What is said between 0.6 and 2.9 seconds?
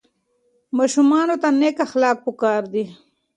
ماشومانو ته نیک اخلاق په کار دي.